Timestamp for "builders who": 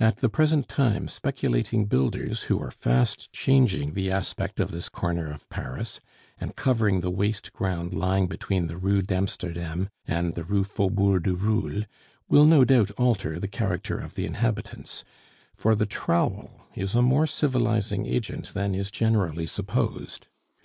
1.86-2.58